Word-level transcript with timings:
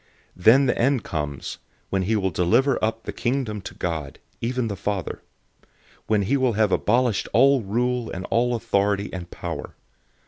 015:024 0.35 0.43
Then 0.45 0.65
the 0.65 0.77
end 0.79 1.03
comes, 1.03 1.57
when 1.91 2.01
he 2.01 2.15
will 2.15 2.31
deliver 2.31 2.83
up 2.83 3.03
the 3.03 3.11
Kingdom 3.13 3.61
to 3.61 3.75
God, 3.75 4.17
even 4.41 4.67
the 4.67 4.75
Father; 4.75 5.21
when 6.07 6.23
he 6.23 6.35
will 6.37 6.53
have 6.53 6.71
abolished 6.71 7.29
all 7.33 7.61
rule 7.61 8.09
and 8.09 8.25
all 8.31 8.55
authority 8.55 9.13
and 9.13 9.29
power. 9.29 9.75